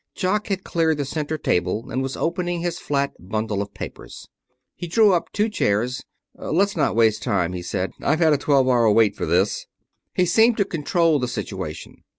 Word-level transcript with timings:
Jock 0.15 0.47
had 0.47 0.63
cleared 0.63 0.97
the 0.97 1.05
center 1.05 1.37
table 1.37 1.91
and 1.91 2.01
was 2.01 2.17
opening 2.17 2.61
his 2.61 2.79
flat 2.79 3.13
bundle 3.19 3.61
of 3.61 3.75
papers. 3.75 4.27
He 4.75 4.87
drew 4.87 5.13
up 5.13 5.31
two 5.31 5.47
chairs. 5.47 6.01
"Let's 6.33 6.75
not 6.75 6.95
waste 6.95 7.21
any 7.27 7.31
time," 7.35 7.53
he 7.53 7.61
said. 7.61 7.91
"I've 8.01 8.17
had 8.17 8.33
a 8.33 8.37
twelve 8.39 8.67
hour 8.67 8.91
wait 8.91 9.15
for 9.15 9.27
this." 9.27 9.67
He 10.15 10.25
seemed 10.25 10.57
to 10.57 10.65
control 10.65 11.19
the 11.19 11.27
situation. 11.27 12.03